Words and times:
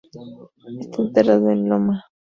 Está 0.79 1.03
enterrado 1.03 1.51
en 1.51 1.67
Iona. 1.67 2.03